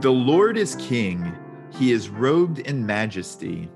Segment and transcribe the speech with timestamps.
[0.00, 1.30] The Lord is king,
[1.74, 3.68] he is robed in majesty.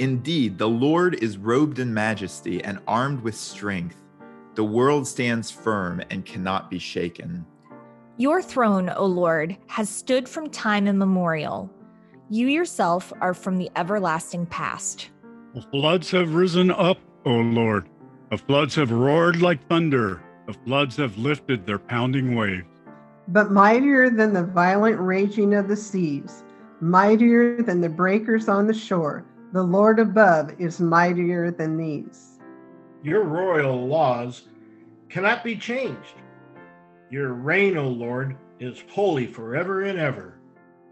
[0.00, 4.02] Indeed, the Lord is robed in majesty and armed with strength.
[4.56, 7.46] The world stands firm and cannot be shaken.
[8.16, 11.70] Your throne, O Lord, has stood from time immemorial.
[12.28, 15.10] You yourself are from the everlasting past.
[15.54, 17.88] The floods have risen up, O Lord.
[18.32, 20.24] The floods have roared like thunder.
[20.48, 22.66] The floods have lifted their pounding waves
[23.28, 26.44] but mightier than the violent raging of the seas,
[26.80, 29.24] mightier than the breakers on the shore.
[29.52, 32.38] The Lord above is mightier than these.
[33.02, 34.48] Your royal laws
[35.08, 36.14] cannot be changed.
[37.10, 40.38] Your reign, O Lord, is holy forever and ever.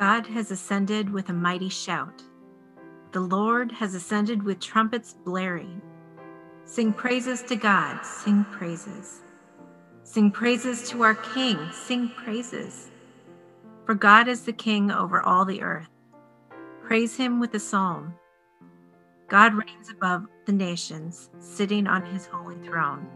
[0.01, 2.23] God has ascended with a mighty shout.
[3.13, 5.81] The Lord has ascended with trumpets blaring.
[6.65, 9.23] Sing praises to God, sing praises.
[10.07, 12.93] Sing praises to our King, sing praises.
[13.85, 15.89] For God is the King over all the earth.
[16.85, 18.15] Praise him with a psalm.
[19.29, 23.09] God reigns above the nations, sitting on his holy throne.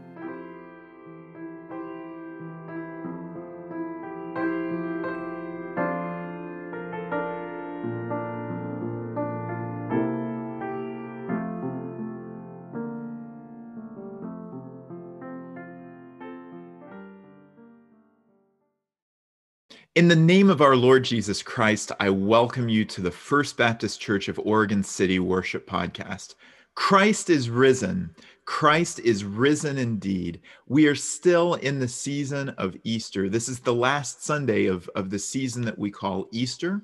[19.95, 23.99] In the name of our Lord Jesus Christ, I welcome you to the First Baptist
[23.99, 26.35] Church of Oregon City Worship Podcast.
[26.75, 28.15] Christ is risen.
[28.45, 30.39] Christ is risen indeed.
[30.65, 33.27] We are still in the season of Easter.
[33.27, 36.83] This is the last Sunday of, of the season that we call Easter.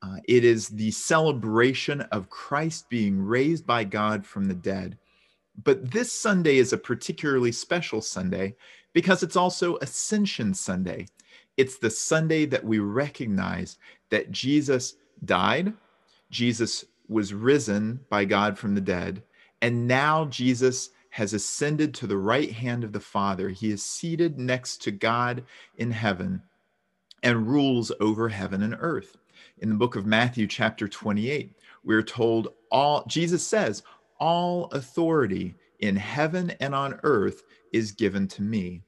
[0.00, 4.96] Uh, it is the celebration of Christ being raised by God from the dead.
[5.64, 8.54] But this Sunday is a particularly special Sunday
[8.92, 11.06] because it's also Ascension Sunday.
[11.56, 13.78] It's the Sunday that we recognize
[14.10, 14.94] that Jesus
[15.24, 15.72] died,
[16.30, 19.22] Jesus was risen by God from the dead,
[19.62, 23.48] and now Jesus has ascended to the right hand of the Father.
[23.48, 25.44] He is seated next to God
[25.78, 26.42] in heaven
[27.22, 29.16] and rules over heaven and earth.
[29.58, 33.82] In the book of Matthew, chapter 28, we're told all, Jesus says,
[34.20, 38.82] all authority in heaven and on earth is given to me.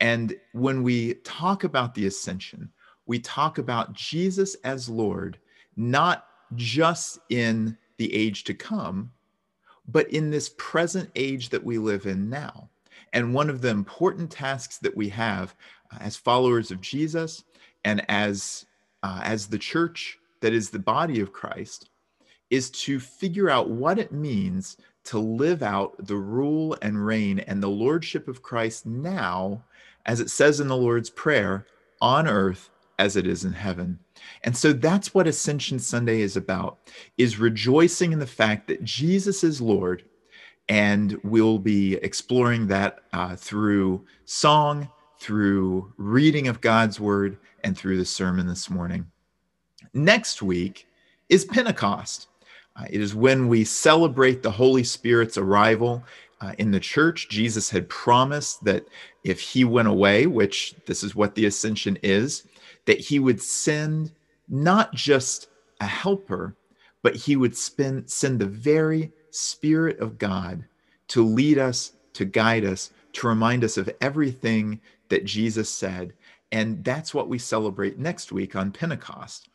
[0.00, 2.70] And when we talk about the ascension,
[3.06, 5.38] we talk about Jesus as Lord,
[5.76, 9.10] not just in the age to come,
[9.88, 12.68] but in this present age that we live in now.
[13.12, 15.54] And one of the important tasks that we have
[15.92, 17.44] uh, as followers of Jesus
[17.84, 18.66] and as,
[19.02, 21.88] uh, as the church that is the body of Christ
[22.50, 27.62] is to figure out what it means to live out the rule and reign and
[27.62, 29.64] the lordship of Christ now
[30.06, 31.66] as it says in the Lord's Prayer,
[32.00, 33.98] on earth as it is in heaven.
[34.42, 36.78] And so that's what Ascension Sunday is about,
[37.16, 40.04] is rejoicing in the fact that Jesus is Lord.
[40.68, 47.96] And we'll be exploring that uh, through song, through reading of God's word, and through
[47.96, 49.06] the sermon this morning.
[49.94, 50.86] Next week
[51.28, 52.28] is Pentecost.
[52.76, 56.04] Uh, it is when we celebrate the Holy Spirit's arrival
[56.40, 57.28] uh, in the church.
[57.28, 58.86] Jesus had promised that
[59.24, 62.44] if he went away, which this is what the ascension is,
[62.86, 64.12] that he would send
[64.48, 65.48] not just
[65.80, 66.56] a helper,
[67.02, 70.64] but he would spend, send the very Spirit of God
[71.08, 76.12] to lead us, to guide us, to remind us of everything that Jesus said.
[76.52, 79.48] And that's what we celebrate next week on Pentecost.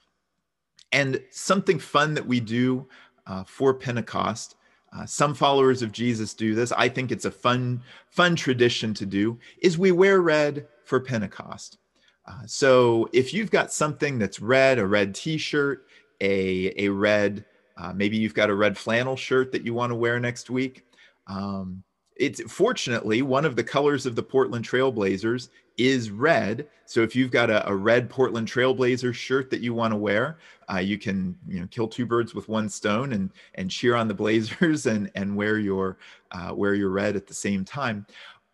[0.92, 2.88] And something fun that we do
[3.26, 4.56] uh, for Pentecost
[4.96, 6.72] uh, some followers of Jesus do this.
[6.72, 9.40] I think it's a fun, fun tradition to do.
[9.62, 11.78] Is we wear red for Pentecost.
[12.26, 15.88] Uh, so if you've got something that's red, a red T-shirt,
[16.22, 17.46] a a red,
[17.78, 20.86] uh, maybe you've got a red flannel shirt that you want to wear next week.
[21.28, 21.84] Um,
[22.16, 26.68] it's fortunately one of the colors of the Portland Trailblazers is red.
[26.86, 30.38] So if you've got a, a red Portland Trailblazers shirt that you want to wear,
[30.72, 34.08] uh, you can you know kill two birds with one stone and and cheer on
[34.08, 35.98] the Blazers and and wear your
[36.32, 38.06] uh, wear your red at the same time.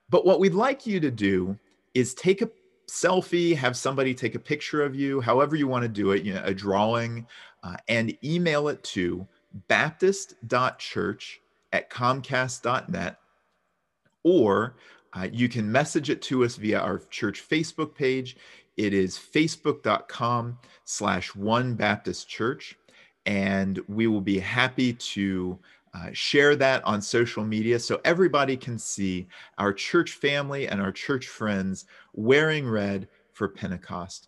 [0.10, 1.58] But what we'd like you to do
[1.94, 2.50] is take a
[2.90, 6.34] selfie, have somebody take a picture of you, however you want to do it, you
[6.34, 7.28] know, a drawing,
[7.64, 9.28] uh, and email it to
[9.68, 11.42] baptist.church
[11.72, 13.20] at comcast.net
[14.24, 14.76] or
[15.14, 18.38] uh, you can message it to us via our church Facebook page.
[18.78, 22.78] It is facebook.com slash one Baptist church.
[23.26, 25.60] And we will be happy to
[25.94, 29.28] uh, share that on social media so everybody can see
[29.58, 34.28] our church family and our church friends wearing red for Pentecost.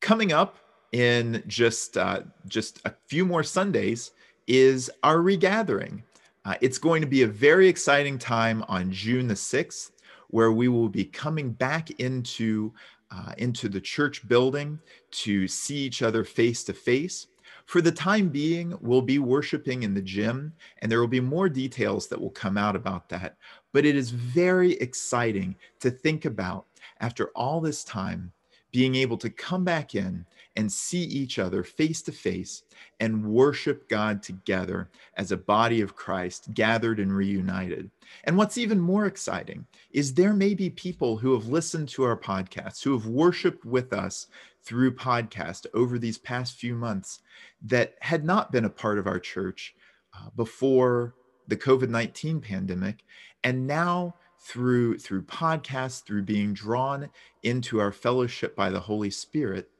[0.00, 0.56] Coming up
[0.92, 4.10] in just uh, just a few more Sundays
[4.46, 6.02] is our regathering.
[6.44, 9.90] Uh, it's going to be a very exciting time on June the 6th,
[10.28, 12.72] where we will be coming back into,
[13.10, 14.78] uh, into the church building
[15.10, 17.26] to see each other face to face.
[17.66, 21.48] For the time being, we'll be worshiping in the gym, and there will be more
[21.48, 23.36] details that will come out about that.
[23.72, 26.66] But it is very exciting to think about
[27.00, 28.32] after all this time
[28.72, 30.24] being able to come back in
[30.56, 32.62] and see each other face to face
[32.98, 37.90] and worship God together as a body of Christ gathered and reunited.
[38.24, 42.16] And what's even more exciting is there may be people who have listened to our
[42.16, 44.26] podcasts, who have worshiped with us
[44.62, 47.20] through podcast over these past few months
[47.62, 49.74] that had not been a part of our church
[50.14, 51.14] uh, before
[51.48, 53.04] the COVID-19 pandemic
[53.44, 57.10] and now through through podcasts through being drawn
[57.42, 59.70] into our fellowship by the Holy Spirit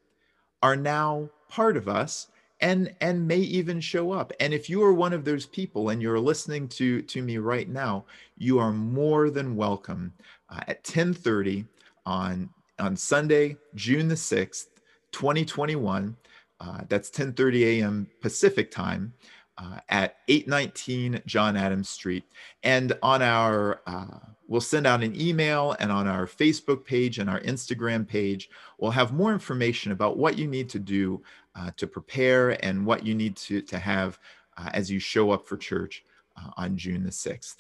[0.63, 2.29] are now part of us
[2.61, 6.03] and and may even show up and if you are one of those people and
[6.03, 8.05] you're listening to to me right now
[8.37, 10.13] you are more than welcome
[10.51, 11.67] uh, at 10:30
[12.07, 12.49] on
[12.79, 14.67] on Sunday June the 6th
[15.13, 16.17] 2021
[16.61, 18.07] uh, that's 10:30 a.m.
[18.21, 19.13] Pacific time
[19.57, 22.25] uh, at 819 John Adams Street
[22.63, 24.19] and on our uh,
[24.51, 28.91] we'll send out an email and on our Facebook page and our Instagram page, we'll
[28.91, 31.23] have more information about what you need to do
[31.55, 34.19] uh, to prepare and what you need to, to have
[34.59, 36.05] uh, as you show up for church
[36.37, 37.59] uh, on June the 6th.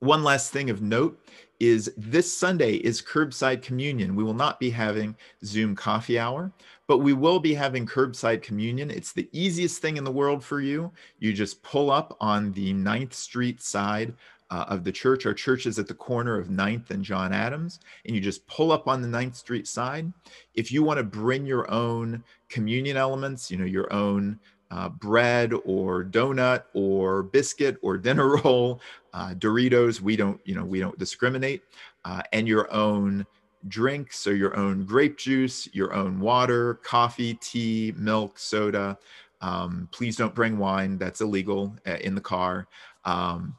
[0.00, 1.20] One last thing of note
[1.60, 4.16] is this Sunday is curbside communion.
[4.16, 6.50] We will not be having Zoom coffee hour,
[6.88, 8.90] but we will be having curbside communion.
[8.90, 10.90] It's the easiest thing in the world for you.
[11.20, 14.14] You just pull up on the 9th Street side
[14.52, 15.24] uh, of the church.
[15.24, 18.70] Our church is at the corner of 9th and John Adams, and you just pull
[18.70, 20.12] up on the 9th Street side.
[20.54, 24.38] If you want to bring your own communion elements, you know, your own
[24.70, 28.82] uh, bread or donut or biscuit or dinner roll,
[29.14, 31.62] uh, Doritos, we don't, you know, we don't discriminate,
[32.04, 33.26] uh, and your own
[33.68, 38.98] drinks or your own grape juice, your own water, coffee, tea, milk, soda.
[39.40, 42.68] Um, please don't bring wine; that's illegal uh, in the car.
[43.04, 43.56] Um,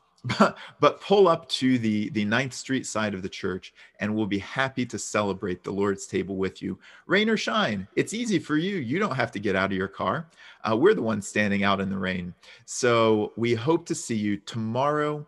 [0.80, 4.40] but, pull up to the, the Ninth Street side of the church and we'll be
[4.40, 6.80] happy to celebrate the Lord's table with you.
[7.08, 8.78] Rain or shine, it's easy for you.
[8.78, 10.28] You don't have to get out of your car.
[10.70, 12.34] Uh, we're the ones standing out in the rain.
[12.66, 15.28] So we hope to see you tomorrow,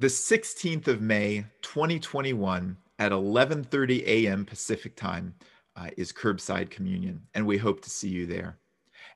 [0.00, 4.44] the 16th of May, 2021 at 11:30 a.m.
[4.44, 5.34] Pacific time
[5.76, 8.58] uh, is curbside communion and we hope to see you there.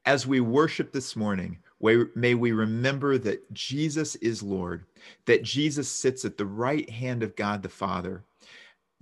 [0.07, 4.85] As we worship this morning, May we remember that Jesus is Lord,
[5.25, 8.25] that Jesus sits at the right hand of God the Father.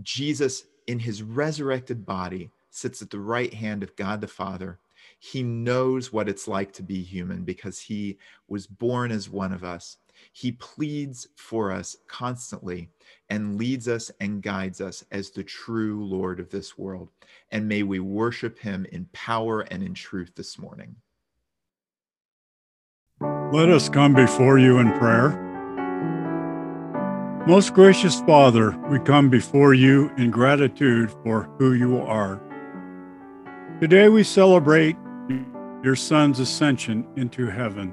[0.03, 4.79] Jesus, in his resurrected body, sits at the right hand of God the Father.
[5.19, 9.65] He knows what it's like to be human because he was born as one of
[9.65, 9.97] us.
[10.33, 12.91] He pleads for us constantly
[13.29, 17.09] and leads us and guides us as the true Lord of this world.
[17.51, 20.95] And may we worship him in power and in truth this morning.
[23.21, 25.31] Let us come before you in prayer.
[27.49, 32.41] Most gracious Father, we come before you in gratitude for who you are.
[33.81, 34.97] Today we celebrate
[35.83, 37.93] your Son's ascension into heaven.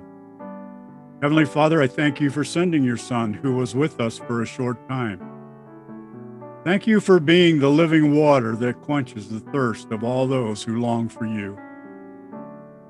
[1.24, 4.46] Heavenly Father, I thank you for sending your Son who was with us for a
[4.46, 5.20] short time.
[6.64, 10.80] Thank you for being the living water that quenches the thirst of all those who
[10.80, 11.58] long for you.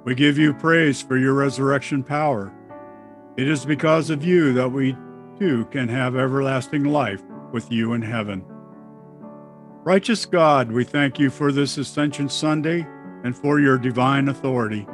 [0.06, 2.54] We give you praise for your resurrection power.
[3.38, 4.96] It is because of you that we
[5.40, 8.46] too can have everlasting life with you in heaven.
[9.84, 12.86] Righteous God, we thank you for this Ascension Sunday
[13.24, 14.88] and for your divine authority.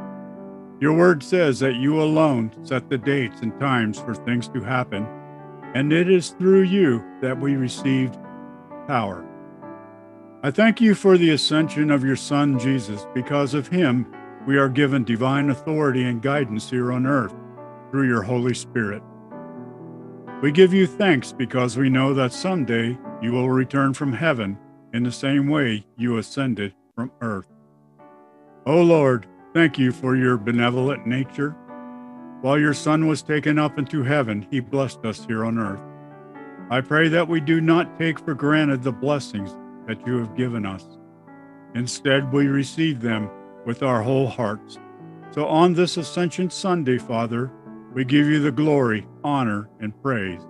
[0.79, 5.05] Your word says that you alone set the dates and times for things to happen,
[5.75, 8.17] and it is through you that we received
[8.87, 9.27] power.
[10.41, 13.05] I thank you for the ascension of your Son, Jesus.
[13.13, 14.11] Because of him,
[14.47, 17.33] we are given divine authority and guidance here on earth
[17.91, 19.03] through your Holy Spirit.
[20.41, 24.57] We give you thanks because we know that someday you will return from heaven
[24.93, 27.47] in the same way you ascended from earth.
[28.65, 31.55] O oh Lord, thank you for your benevolent nature.
[32.41, 35.81] While your Son was taken up into heaven, he blessed us here on earth.
[36.71, 39.55] I pray that we do not take for granted the blessings
[39.87, 40.85] that you have given us.
[41.75, 43.29] Instead, we receive them
[43.65, 44.77] with our whole hearts.
[45.31, 47.51] So on this Ascension Sunday, Father,
[47.93, 50.41] we give you the glory, honor, and praise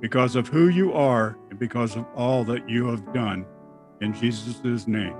[0.00, 3.44] because of who you are and because of all that you have done.
[4.00, 5.16] In Jesus' name.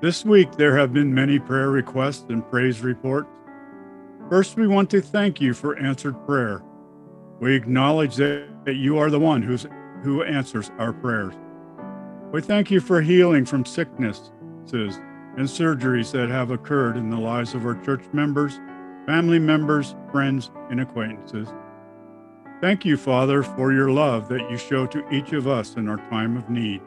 [0.00, 3.28] This week, there have been many prayer requests and praise reports.
[4.28, 6.62] First, we want to thank you for answered prayer.
[7.40, 9.66] We acknowledge that, you are the one who's,
[10.02, 11.34] who answers our prayers.
[12.32, 14.30] We thank you for healing from sicknesses
[15.36, 18.60] and surgeries that have occurred in the lives of our church members,
[19.06, 21.48] family members, friends, and acquaintances.
[22.60, 25.98] Thank you, Father, for your love that you show to each of us in our
[26.08, 26.80] time of need.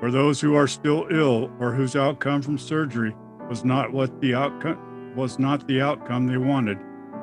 [0.00, 3.14] For those who are still ill or whose outcome from surgery
[3.48, 6.78] was not what the outcome was not the outcome they wanted,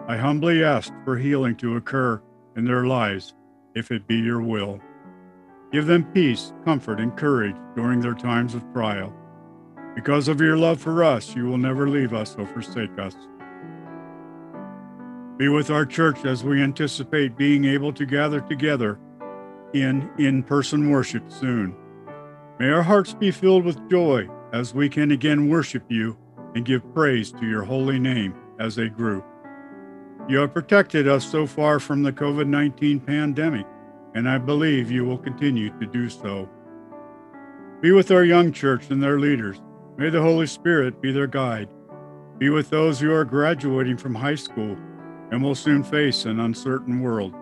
[0.08, 2.22] I humbly ask for healing to occur
[2.56, 3.34] in their lives,
[3.74, 4.80] if it be your will.
[5.72, 9.14] Give them peace, comfort, and courage during their times of trial.
[9.96, 13.16] Because of your love for us, you will never leave us or forsake us.
[15.38, 19.00] Be with our church as we anticipate being able to gather together
[19.74, 21.76] in in person worship soon.
[22.60, 26.18] May our hearts be filled with joy as we can again worship you
[26.56, 29.26] and give praise to your holy name as a group.
[30.30, 33.66] You have protected us so far from the COVID 19 pandemic,
[34.14, 36.50] and I believe you will continue to do so.
[37.82, 39.62] Be with our young church and their leaders.
[39.98, 41.70] May the Holy Spirit be their guide.
[42.38, 44.76] Be with those who are graduating from high school
[45.32, 47.34] and will soon face an uncertain world.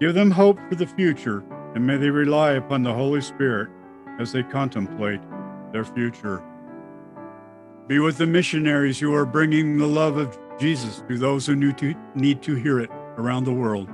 [0.00, 1.44] Give them hope for the future,
[1.76, 3.68] and may they rely upon the Holy Spirit
[4.18, 5.20] as they contemplate
[5.72, 6.42] their future.
[7.86, 11.78] Be with the missionaries who are bringing the love of Jesus to those who need
[11.78, 13.88] to need to hear it around the world.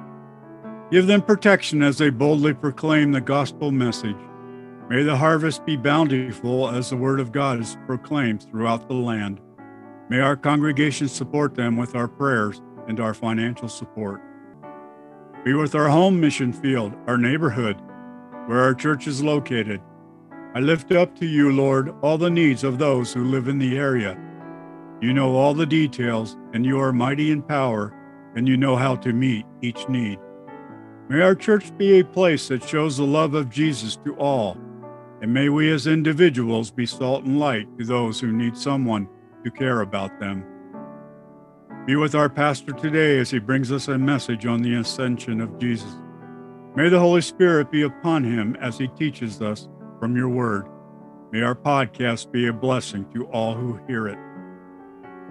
[0.90, 4.16] Give them protection as they boldly proclaim the gospel message.
[4.90, 9.40] May the harvest be bountiful as the word of God is proclaimed throughout the land.
[10.10, 14.20] May our congregation support them with our prayers and our financial support.
[15.42, 17.80] Be with our home mission field, our neighborhood,
[18.44, 19.80] where our church is located.
[20.54, 23.78] I lift up to you, Lord, all the needs of those who live in the
[23.78, 24.18] area.
[25.00, 27.94] You know all the details, and you are mighty in power,
[28.36, 30.18] and you know how to meet each need.
[31.08, 34.58] May our church be a place that shows the love of Jesus to all
[35.24, 39.08] and may we as individuals be salt and light to those who need someone
[39.42, 40.44] to care about them.
[41.86, 45.58] Be with our pastor today as he brings us a message on the ascension of
[45.58, 45.96] Jesus.
[46.76, 49.66] May the Holy Spirit be upon him as he teaches us
[49.98, 50.66] from your word.
[51.32, 54.18] May our podcast be a blessing to all who hear it.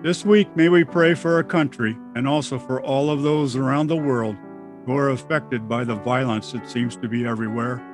[0.02, 3.86] This week, may we pray for our country and also for all of those around
[3.86, 4.38] the world
[4.88, 7.88] who are affected by the violence that seems to be everywhere.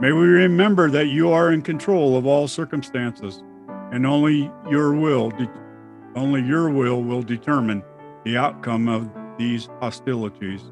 [0.00, 3.42] May we remember that you are in control of all circumstances,
[3.92, 5.50] and only your will, de-
[6.16, 7.82] only your will will determine
[8.24, 10.62] the outcome of these hostilities.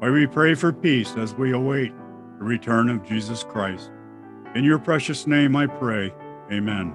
[0.00, 1.92] May we pray for peace as we await
[2.38, 3.92] the return of Jesus Christ.
[4.56, 6.12] In your precious name I pray.
[6.50, 6.92] Amen.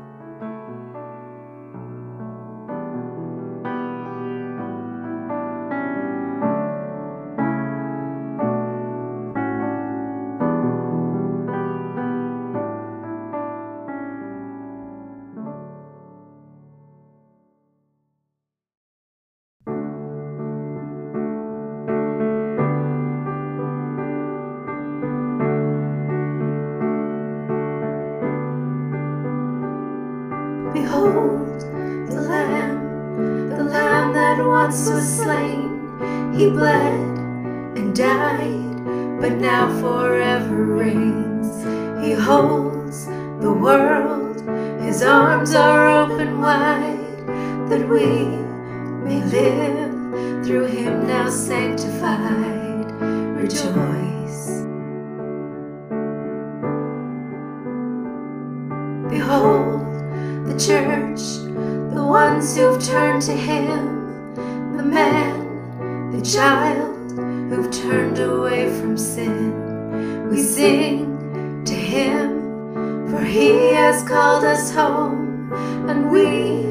[62.41, 64.36] Ones who've turned to him,
[64.75, 67.12] the man the child
[67.51, 70.27] who've turned away from sin.
[70.27, 75.54] We sing to him, for he has called us home,
[75.88, 76.63] and we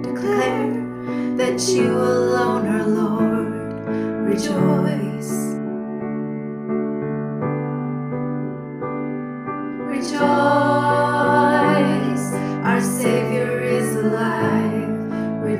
[0.00, 0.72] declare
[1.36, 3.52] that you alone are Lord.
[4.26, 5.49] Rejoice,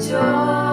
[0.09, 0.70] alive.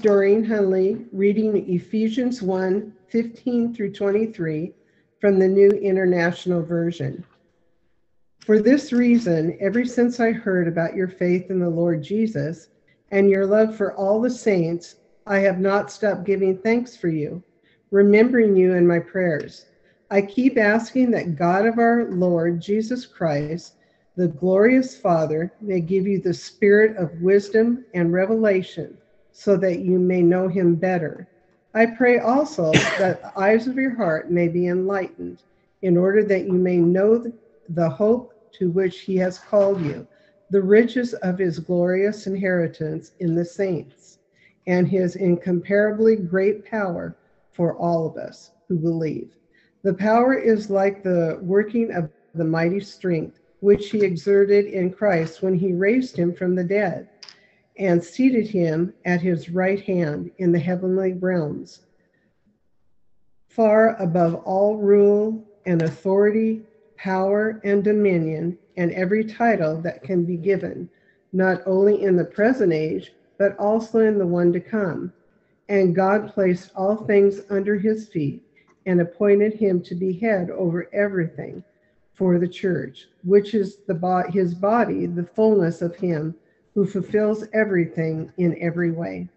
[0.00, 4.72] Doreen Hunley reading Ephesians 1 15 through 23
[5.20, 7.24] from the New International Version.
[8.38, 12.68] For this reason, ever since I heard about your faith in the Lord Jesus
[13.10, 17.42] and your love for all the saints, I have not stopped giving thanks for you,
[17.90, 19.66] remembering you in my prayers.
[20.12, 23.74] I keep asking that God of our Lord Jesus Christ,
[24.16, 28.96] the glorious Father, may give you the spirit of wisdom and revelation
[29.38, 31.28] so that you may know him better.
[31.72, 35.44] I pray also that the eyes of your heart may be enlightened,
[35.82, 37.32] in order that you may know
[37.68, 40.04] the- hope to which he has called you,
[40.50, 44.18] the riches of his glorious inheritance in the saints,
[44.66, 47.14] and his incomparably great power
[47.52, 49.36] for all of us who believe.
[49.84, 55.42] The power is like the working of the mighty strength which he exerted in Christ
[55.42, 57.06] when he raised him from the dead
[57.78, 61.80] and seated him at his right hand in the heavenly realms,
[63.48, 66.62] far above all rule and authority,
[66.96, 70.88] power and dominion, and every title that can be given,
[71.32, 75.12] not only in the present age, but also in the one to come.
[75.68, 78.42] And God placed all things under his feet
[78.86, 81.62] and appointed him to be head over everything
[82.14, 86.34] for the church, which is the bo- his body, the fullness of him
[86.78, 89.28] who fulfills everything in every way.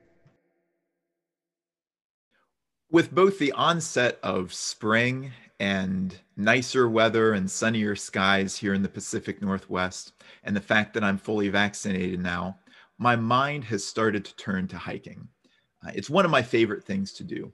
[2.91, 8.89] With both the onset of spring and nicer weather and sunnier skies here in the
[8.89, 12.59] Pacific Northwest, and the fact that I'm fully vaccinated now,
[12.99, 15.27] my mind has started to turn to hiking.
[15.83, 17.51] Uh, it's one of my favorite things to do.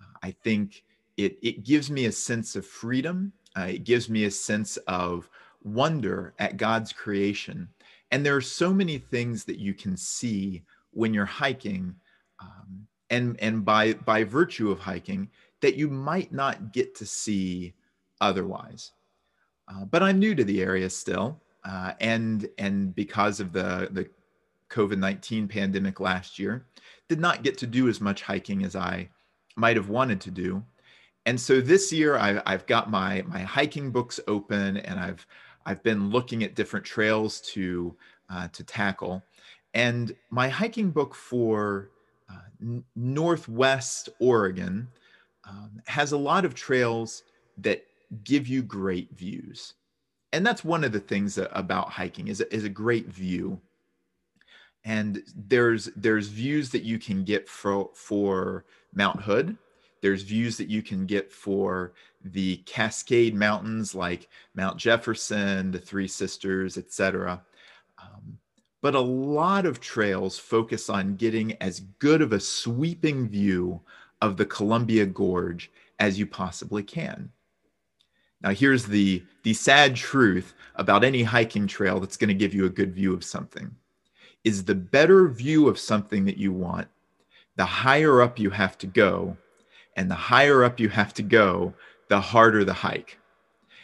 [0.00, 0.82] Uh, I think
[1.18, 5.28] it, it gives me a sense of freedom, uh, it gives me a sense of
[5.62, 7.68] wonder at God's creation.
[8.10, 11.94] And there are so many things that you can see when you're hiking,
[12.40, 15.28] um, and and by by virtue of hiking,
[15.60, 17.74] that you might not get to see
[18.20, 18.92] otherwise.
[19.68, 24.08] Uh, but I'm new to the area still, uh, and and because of the the
[24.70, 26.66] COVID nineteen pandemic last year,
[27.08, 29.08] did not get to do as much hiking as I
[29.56, 30.62] might have wanted to do.
[31.24, 35.26] And so this year, I, I've got my my hiking books open, and I've
[35.66, 37.94] I've been looking at different trails to
[38.30, 39.22] uh, to tackle.
[39.74, 41.90] And my hiking book for
[42.30, 44.88] uh, Northwest Oregon
[45.46, 47.24] um, has a lot of trails
[47.58, 47.84] that
[48.24, 49.74] give you great views.
[50.32, 53.60] And that's one of the things about hiking is, is a great view.
[54.84, 59.56] And there's there's views that you can get for for Mount Hood.
[60.06, 61.92] There's views that you can get for
[62.24, 67.42] the Cascade Mountains like Mount Jefferson, the Three Sisters, etc.
[68.00, 68.38] Um,
[68.82, 73.80] but a lot of trails focus on getting as good of a sweeping view
[74.22, 77.28] of the Columbia Gorge as you possibly can.
[78.42, 82.66] Now, here's the, the sad truth about any hiking trail that's going to give you
[82.66, 83.74] a good view of something
[84.44, 86.86] is the better view of something that you want,
[87.56, 89.36] the higher up you have to go.
[89.96, 91.74] And the higher up you have to go,
[92.08, 93.18] the harder the hike.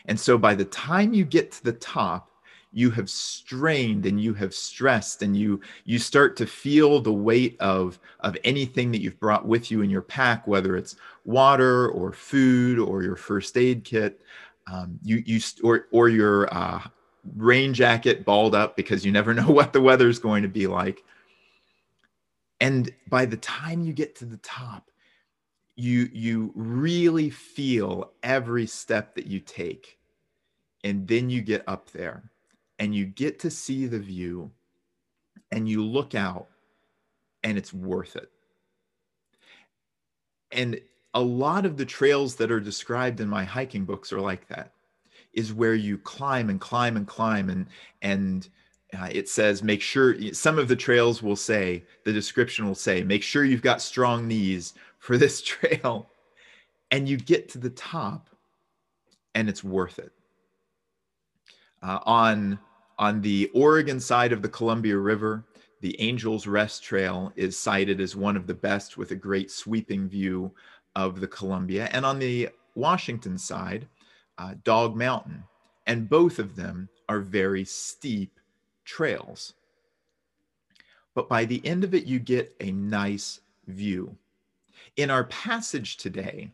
[0.06, 2.32] And so by the time you get to the top,
[2.72, 7.56] you have strained and you have stressed and you you start to feel the weight
[7.60, 12.12] of of anything that you've brought with you in your pack whether it's water or
[12.12, 14.22] food or your first aid kit
[14.72, 16.80] um, you you or or your uh,
[17.36, 20.66] rain jacket balled up because you never know what the weather is going to be
[20.66, 21.04] like
[22.60, 24.90] and by the time you get to the top
[25.82, 29.98] you you really feel every step that you take
[30.84, 32.30] and then you get up there
[32.78, 34.50] and you get to see the view
[35.50, 36.46] and you look out
[37.42, 38.30] and it's worth it.
[40.52, 40.80] And
[41.14, 44.72] a lot of the trails that are described in my hiking books are like that
[45.32, 47.66] is where you climb and climb and climb and
[48.02, 48.48] and
[48.96, 53.02] uh, it says make sure some of the trails will say the description will say
[53.02, 56.08] make sure you've got strong knees for this trail
[56.92, 58.30] and you get to the top
[59.34, 60.12] and it's worth it
[61.82, 62.58] uh, on
[62.98, 65.44] on the Oregon side of the Columbia River,
[65.80, 70.08] the Angels Rest Trail is cited as one of the best with a great sweeping
[70.08, 70.52] view
[70.94, 71.88] of the Columbia.
[71.90, 73.88] And on the Washington side,
[74.38, 75.42] uh, Dog Mountain.
[75.88, 78.38] And both of them are very steep
[78.84, 79.54] trails.
[81.14, 84.16] But by the end of it, you get a nice view.
[84.96, 86.50] In our passage today,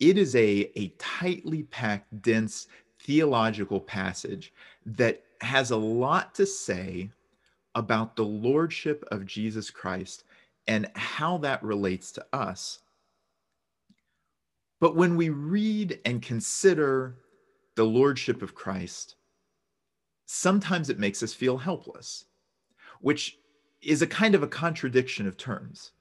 [0.00, 2.66] it is a, a tightly packed, dense
[2.98, 4.52] theological passage
[4.84, 7.10] that has a lot to say
[7.74, 10.24] about the lordship of Jesus Christ
[10.66, 12.80] and how that relates to us.
[14.80, 17.16] But when we read and consider
[17.76, 19.14] the lordship of Christ,
[20.26, 22.24] sometimes it makes us feel helpless,
[23.00, 23.38] which
[23.80, 25.92] is a kind of a contradiction of terms.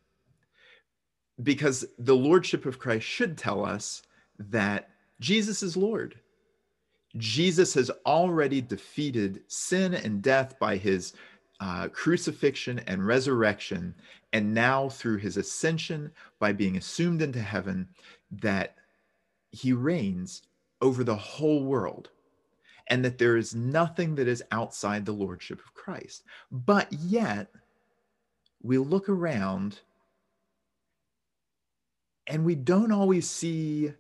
[1.42, 4.04] Because the lordship of Christ should tell us
[4.38, 4.90] that
[5.20, 6.20] Jesus is Lord
[7.18, 11.14] Jesus has already defeated sin and death by his
[11.60, 13.94] uh, crucifixion and resurrection,
[14.34, 17.88] and now through his ascension by being assumed into heaven,
[18.32, 18.76] that
[19.52, 20.44] he reigns
[20.82, 22.10] over the whole world,
[22.88, 26.24] and that there is nothing that is outside the lordship of Christ.
[26.52, 27.48] But yet,
[28.64, 29.80] we look around
[32.32, 33.92] and we don't always see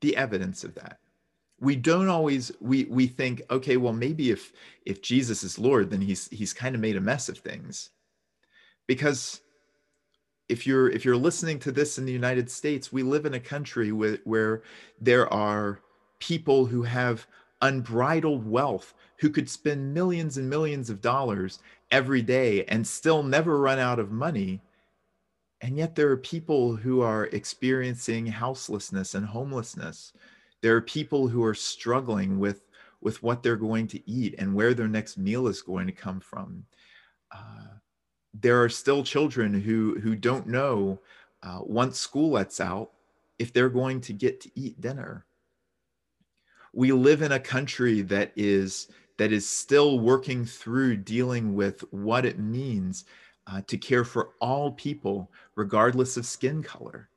[0.00, 1.00] the evidence of that.
[1.60, 4.52] We don't always we we think okay well maybe if
[4.84, 7.90] if jesus is lord then he's he's kind of made a mess of things.
[8.86, 9.40] Because
[10.48, 13.40] if you're if you're listening to this in the united states we live in a
[13.40, 14.62] country with, where
[15.00, 15.80] there are
[16.20, 17.26] people who have
[17.62, 21.60] unbridled wealth who could spend millions and millions of dollars
[21.90, 24.60] every day and still never run out of money
[25.64, 30.12] and yet there are people who are experiencing houselessness and homelessness
[30.64, 32.62] there are people who are struggling with
[33.02, 36.20] with what they're going to eat and where their next meal is going to come
[36.20, 36.64] from.
[37.30, 37.66] Uh,
[38.32, 40.98] there are still children who who don't know
[41.42, 42.92] uh, once school lets out
[43.38, 45.26] if they're going to get to eat dinner.
[46.72, 52.24] We live in a country that is that is still working through dealing with what
[52.24, 53.04] it means
[53.46, 57.08] uh, to care for all people, regardless of skin color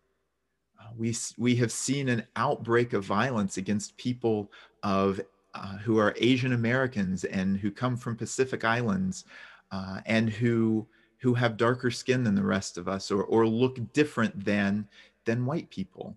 [0.96, 4.52] we, we have seen an outbreak of violence against people
[4.84, 5.20] of
[5.54, 9.26] uh, who are Asian Americans and who come from Pacific Islands
[9.72, 10.88] uh, and who
[11.20, 14.88] who have darker skin than the rest of us or, or look different than
[15.26, 16.16] than white people.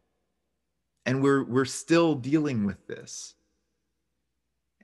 [1.06, 3.34] And we're we're still dealing with this.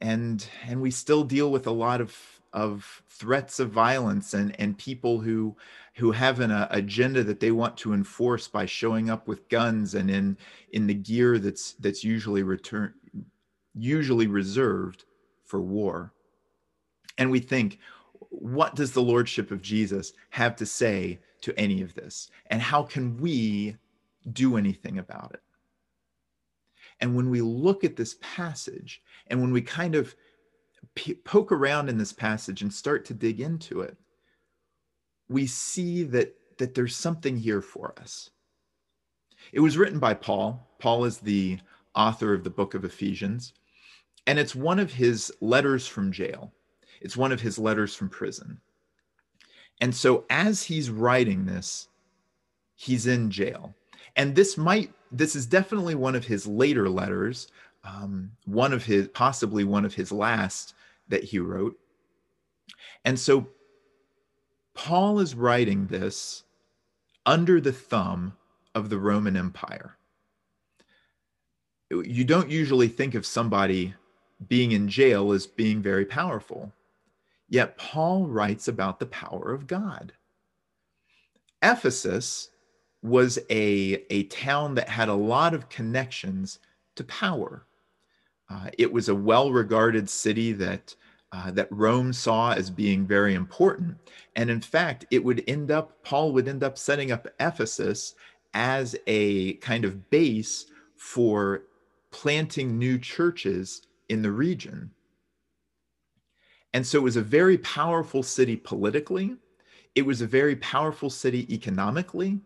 [0.00, 4.78] And and we still deal with a lot of of threats of violence and and
[4.78, 5.54] people who
[5.96, 9.94] who have an uh, agenda that they want to enforce by showing up with guns
[9.94, 10.36] and in
[10.72, 12.94] in the gear that's that's usually return
[13.74, 15.04] usually reserved
[15.44, 16.12] for war.
[17.18, 17.78] And we think,
[18.30, 22.30] what does the lordship of Jesus have to say to any of this?
[22.46, 23.76] And how can we
[24.32, 25.42] do anything about it?
[27.00, 30.14] And when we look at this passage and when we kind of
[31.24, 33.96] poke around in this passage and start to dig into it,
[35.28, 38.30] we see that, that there's something here for us.
[39.52, 40.66] It was written by Paul.
[40.78, 41.58] Paul is the
[41.94, 43.52] author of the book of Ephesians,
[44.26, 46.52] and it's one of his letters from jail.
[47.00, 48.60] It's one of his letters from prison.
[49.80, 51.88] And so as he's writing this,
[52.74, 53.74] he's in jail.
[54.16, 57.48] And this might, this is definitely one of his later letters,
[57.86, 60.74] um, one of his, possibly one of his last
[61.08, 61.78] that he wrote.
[63.04, 63.48] And so
[64.74, 66.42] Paul is writing this
[67.24, 68.34] under the thumb
[68.74, 69.96] of the Roman Empire.
[71.90, 73.94] You don't usually think of somebody
[74.48, 76.72] being in jail as being very powerful.
[77.48, 80.12] Yet Paul writes about the power of God.
[81.62, 82.50] Ephesus
[83.02, 86.58] was a, a town that had a lot of connections
[86.96, 87.65] to power.
[88.48, 90.94] Uh, it was a well regarded city that,
[91.32, 93.96] uh, that Rome saw as being very important.
[94.36, 98.14] And in fact, it would end up, Paul would end up setting up Ephesus
[98.54, 101.64] as a kind of base for
[102.10, 104.90] planting new churches in the region.
[106.72, 109.36] And so it was a very powerful city politically.
[109.94, 112.38] It was a very powerful city economically.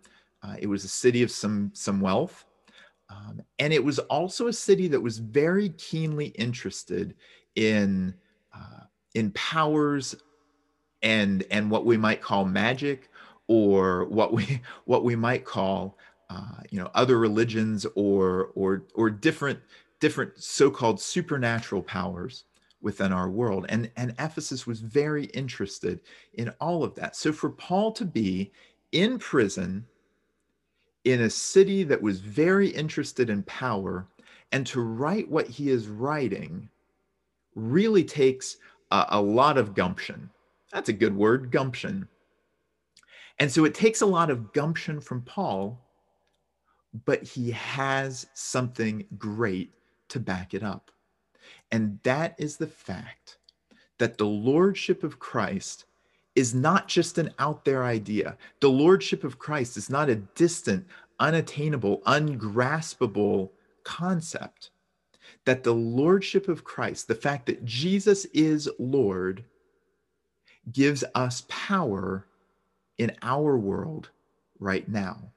[0.43, 2.45] Uh, it was a city of some, some wealth.
[3.11, 7.15] Um, and it was also a city that was very keenly interested
[7.57, 8.15] in,
[8.55, 10.15] uh, in powers
[11.03, 13.09] and, and what we might call magic
[13.49, 19.11] or what we, what we might call uh, you know, other religions or, or, or
[19.11, 19.59] different,
[19.99, 22.45] different so-called supernatural powers
[22.81, 23.67] within our world.
[23.69, 26.01] And, and Ephesus was very interested
[26.35, 27.17] in all of that.
[27.17, 28.53] So for Paul to be
[28.93, 29.87] in prison
[31.05, 34.07] in a city that was very interested in power
[34.53, 36.69] and to write what he is writing
[37.55, 38.57] really takes
[38.91, 40.31] a, a lot of gumption.
[40.73, 42.09] That's a good word, gumption.
[43.39, 45.81] And so it takes a lot of gumption from Paul,
[47.07, 49.73] but he has something great
[50.09, 50.91] to back it up.
[51.73, 53.39] And that is the fact
[53.99, 55.87] that the lordship of Christ
[56.35, 58.37] is not just an out there idea.
[58.61, 60.87] The lordship of Christ is not a distant,
[61.19, 63.53] unattainable, ungraspable
[63.85, 64.71] concept.
[65.45, 69.45] That the lordship of Christ, the fact that Jesus is Lord,
[70.73, 72.27] gives us power
[72.99, 74.11] in our world
[74.59, 75.33] right now.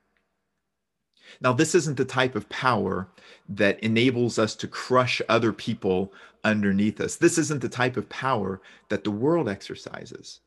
[1.41, 3.07] Now, this isn't the type of power
[3.49, 7.15] that enables us to crush other people underneath us.
[7.15, 10.41] This isn't the type of power that the world exercises.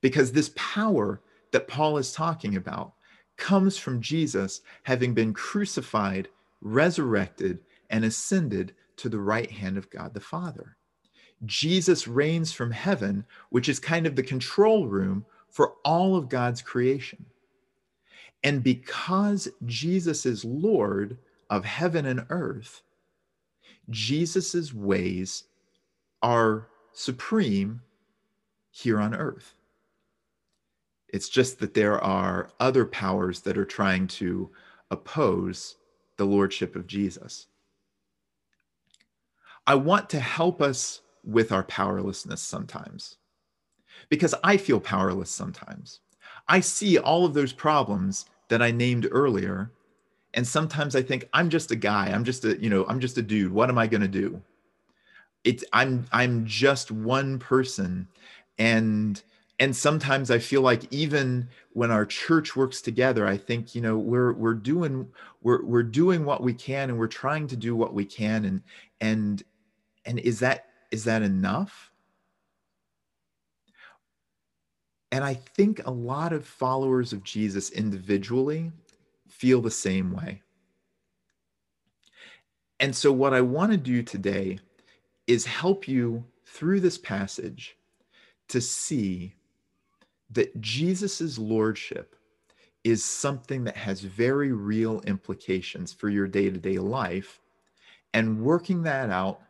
[0.00, 1.20] Because this power
[1.52, 2.94] that Paul is talking about
[3.36, 6.28] comes from Jesus having been crucified,
[6.60, 10.76] resurrected, and ascended to the right hand of God the Father.
[11.44, 16.62] Jesus reigns from heaven, which is kind of the control room for all of God's
[16.62, 17.26] creation.
[18.42, 21.18] And because Jesus is Lord
[21.50, 22.82] of heaven and earth,
[23.90, 25.44] Jesus's ways
[26.22, 27.82] are supreme
[28.70, 29.55] here on earth.
[31.16, 34.50] It's just that there are other powers that are trying to
[34.90, 35.76] oppose
[36.18, 37.46] the lordship of Jesus.
[39.66, 43.16] I want to help us with our powerlessness sometimes
[44.10, 46.00] because I feel powerless sometimes.
[46.48, 49.70] I see all of those problems that I named earlier.
[50.34, 52.08] And sometimes I think I'm just a guy.
[52.08, 53.52] I'm just a, you know, I'm just a dude.
[53.52, 54.42] What am I going to do?
[55.44, 58.06] It's I'm I'm just one person
[58.58, 59.22] and
[59.58, 63.96] and sometimes I feel like even when our church works together, I think, you know,
[63.96, 65.08] we're we're doing
[65.42, 68.62] we're we're doing what we can and we're trying to do what we can and
[69.00, 69.42] and
[70.04, 71.90] and is that is that enough?
[75.10, 78.72] And I think a lot of followers of Jesus individually
[79.28, 80.42] feel the same way.
[82.78, 84.58] And so, what I want to do today
[85.26, 87.76] is help you through this passage
[88.48, 89.34] to see
[90.30, 92.16] that Jesus' lordship
[92.84, 97.40] is something that has very real implications for your day to day life.
[98.14, 99.40] And working that out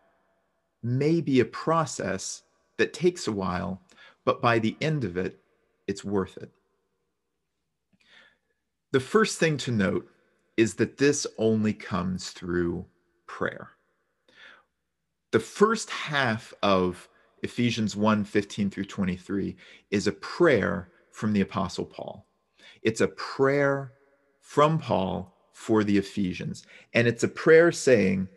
[0.83, 2.43] may be a process
[2.79, 3.81] that takes a while,
[4.25, 5.39] but by the end of it,
[5.87, 6.51] it's worth it.
[8.93, 10.09] The first thing to note
[10.57, 12.87] is that this only comes through
[13.27, 13.71] prayer.
[15.33, 17.09] The first half of
[17.42, 19.57] Ephesians 1 15 through 23
[19.90, 22.27] is a prayer from the Apostle Paul.
[22.83, 23.92] It's a prayer
[24.40, 26.66] from Paul for the Ephesians.
[26.93, 28.28] And it's a prayer saying,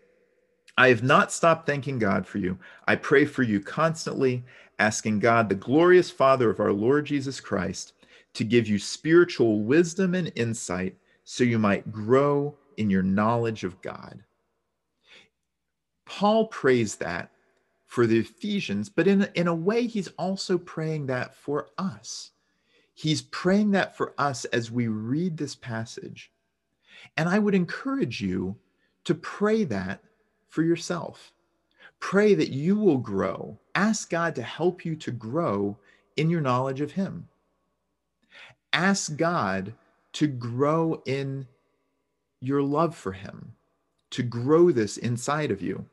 [0.77, 2.57] I have not stopped thanking God for you.
[2.87, 4.45] I pray for you constantly,
[4.79, 7.93] asking God, the glorious Father of our Lord Jesus Christ,
[8.33, 10.95] to give you spiritual wisdom and insight
[11.25, 14.23] so you might grow in your knowledge of God.
[16.05, 17.31] Paul prays that
[17.89, 22.29] for the Ephesians, but in, in a way, he's also praying that for us.
[22.93, 26.31] He's praying that for us as we read this passage.
[27.17, 28.57] And I would encourage you
[29.05, 30.03] to pray that
[30.49, 31.33] for yourself.
[31.99, 33.57] Pray that you will grow.
[33.73, 35.75] Ask God to help you to grow
[36.15, 37.27] in your knowledge of Him.
[38.71, 39.73] Ask God
[40.13, 41.47] to grow in
[42.39, 43.53] your love for Him,
[44.11, 45.85] to grow this inside of you.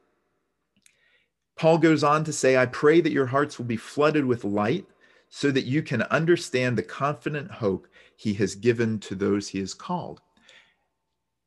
[1.56, 4.86] Paul goes on to say, I pray that your hearts will be flooded with light
[5.28, 9.74] so that you can understand the confident hope he has given to those he has
[9.74, 10.20] called.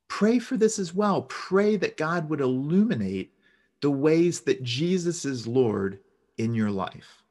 [0.07, 1.23] Pray for this as well.
[1.23, 3.31] Pray that God would illuminate
[3.81, 5.99] the ways that Jesus is Lord
[6.37, 7.23] in your life.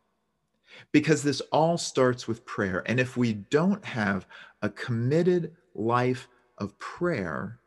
[0.92, 2.84] Because this all starts with prayer.
[2.86, 4.26] And if we don't have
[4.62, 7.58] a committed life of prayer,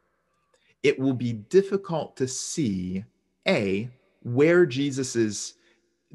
[0.83, 3.03] it will be difficult to see
[3.47, 3.89] A,
[4.23, 5.55] where Jesus's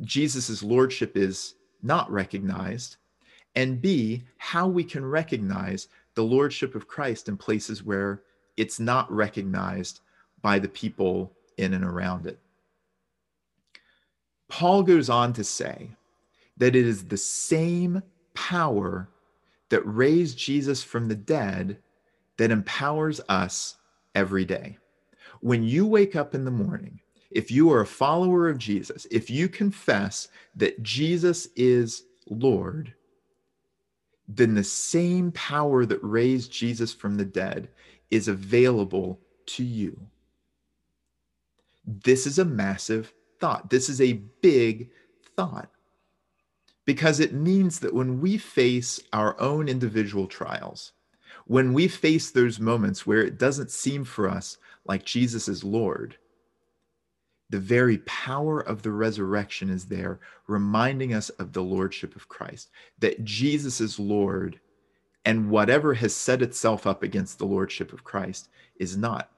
[0.02, 2.96] Jesus's lordship is not recognized,
[3.54, 8.22] and B, how we can recognize the lordship of Christ in places where
[8.56, 10.00] it's not recognized
[10.42, 12.38] by the people in and around it.
[14.48, 15.90] Paul goes on to say
[16.56, 18.02] that it is the same
[18.34, 19.08] power
[19.70, 21.78] that raised Jesus from the dead
[22.36, 23.76] that empowers us
[24.14, 24.78] every day.
[25.40, 27.00] When you wake up in the morning,
[27.30, 32.94] if you are a follower of Jesus, if you confess that Jesus is Lord,
[34.28, 37.68] then the same power that raised Jesus from the dead
[38.10, 39.98] is available to you.
[41.86, 43.70] This is a massive thought.
[43.70, 44.90] This is a big
[45.36, 45.70] thought
[46.84, 50.92] because it means that when we face our own individual trials,
[51.46, 56.16] when we face those moments where it doesn't seem for us like Jesus is Lord,
[57.48, 62.70] the very power of the resurrection is there, reminding us of the lordship of Christ,
[62.98, 64.60] that Jesus is Lord,
[65.24, 69.30] and whatever has set itself up against the lordship of Christ is not.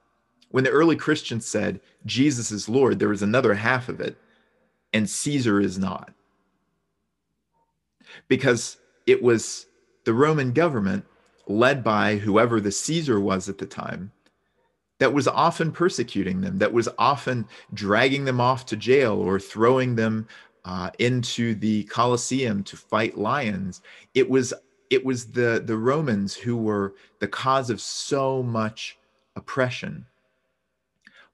[0.49, 4.17] When the early Christians said Jesus is Lord, there was another half of it,
[4.91, 6.11] and Caesar is not.
[8.27, 9.67] Because it was
[10.05, 11.05] the Roman government,
[11.47, 14.11] led by whoever the Caesar was at the time,
[14.99, 19.95] that was often persecuting them, that was often dragging them off to jail or throwing
[19.95, 20.27] them
[20.65, 23.81] uh, into the Colosseum to fight lions.
[24.13, 24.53] It was
[24.89, 28.97] it was the the Romans who were the cause of so much
[29.35, 30.05] oppression.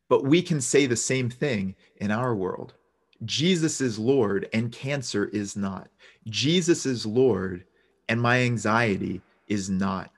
[0.07, 2.75] But we can say the same thing in our world.
[3.23, 5.89] Jesus is Lord and cancer is not.
[6.27, 7.65] Jesus is Lord
[8.07, 10.11] and my anxiety is not.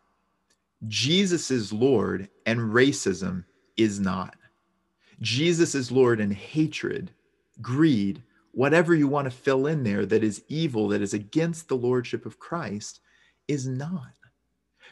[0.85, 3.45] Jesus is Lord and racism
[3.77, 4.35] is not.
[5.21, 7.11] Jesus is Lord and hatred,
[7.61, 8.21] greed,
[8.51, 12.25] whatever you want to fill in there that is evil, that is against the Lordship
[12.25, 12.99] of Christ,
[13.47, 14.13] is not.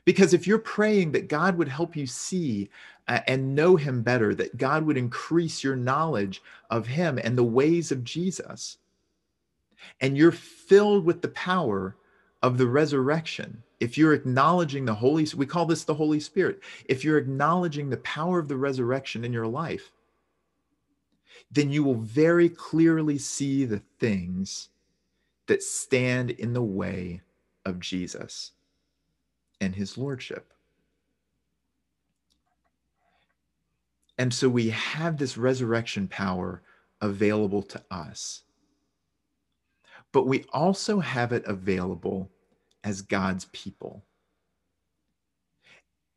[0.05, 2.69] Because if you're praying that God would help you see
[3.07, 7.43] uh, and know Him better, that God would increase your knowledge of Him and the
[7.43, 8.77] ways of Jesus,
[10.01, 11.95] and you're filled with the power
[12.41, 17.03] of the resurrection, if you're acknowledging the Holy, we call this the Holy Spirit, if
[17.03, 19.91] you're acknowledging the power of the resurrection in your life,
[21.51, 24.69] then you will very clearly see the things
[25.47, 27.21] that stand in the way
[27.65, 28.51] of Jesus
[29.61, 30.53] and his lordship.
[34.17, 36.61] And so we have this resurrection power
[37.01, 38.43] available to us.
[40.11, 42.31] But we also have it available
[42.85, 44.03] as God's people.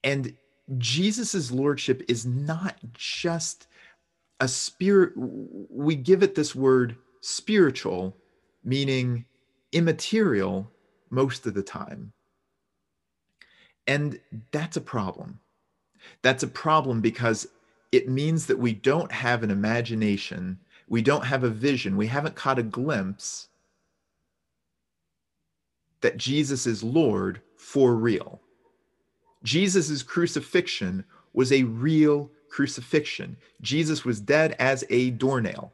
[0.04, 0.36] And
[0.76, 3.66] Jesus's lordship is not just
[4.38, 8.14] a spirit, we give it this word spiritual,
[8.62, 9.24] meaning
[9.72, 10.70] immaterial
[11.10, 12.12] most of the time.
[13.86, 14.20] And
[14.52, 15.40] that's a problem.
[16.22, 17.48] That's a problem because
[17.90, 20.58] it means that we don't have an imagination,
[20.88, 23.48] we don't have a vision, we haven't caught a glimpse
[26.00, 28.40] that Jesus is Lord for real.
[29.42, 33.36] Jesus' crucifixion was a real crucifixion.
[33.60, 35.72] Jesus was dead as a doornail.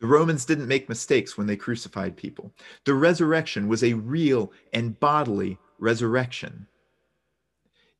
[0.00, 2.52] The Romans didn't make mistakes when they crucified people.
[2.84, 6.66] The resurrection was a real and bodily resurrection.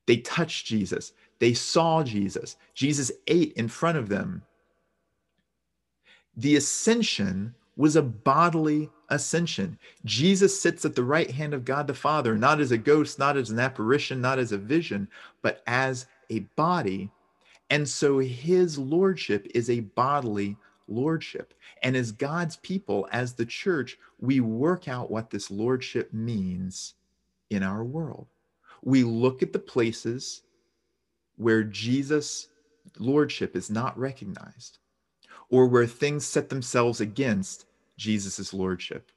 [0.07, 1.13] They touched Jesus.
[1.39, 2.57] They saw Jesus.
[2.75, 4.43] Jesus ate in front of them.
[6.37, 9.79] The ascension was a bodily ascension.
[10.05, 13.37] Jesus sits at the right hand of God the Father, not as a ghost, not
[13.37, 15.09] as an apparition, not as a vision,
[15.43, 17.11] but as a body.
[17.71, 20.57] And so his lordship is a bodily
[20.89, 21.55] lordship.
[21.83, 26.95] And as God's people, as the church, we work out what this lordship means
[27.51, 28.27] in our world.
[28.83, 30.43] We look at the places
[31.37, 32.49] where Jesus'
[32.99, 34.79] lordship is not recognized
[35.51, 37.67] or where things set themselves against
[37.97, 39.11] Jesus' lordship.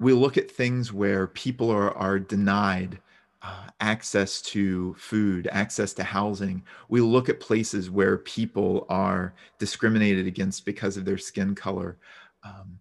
[0.00, 3.00] We look at things where people are, are denied
[3.42, 6.62] uh, access to food, access to housing.
[6.88, 11.96] We look at places where people are discriminated against because of their skin color.
[12.42, 12.80] Um,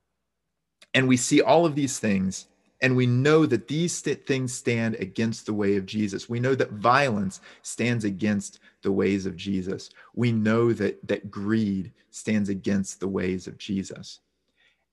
[0.93, 2.47] and we see all of these things
[2.81, 6.29] and we know that these st- things stand against the way of Jesus.
[6.29, 9.89] We know that violence stands against the ways of Jesus.
[10.15, 14.21] We know that, that greed stands against the ways of Jesus.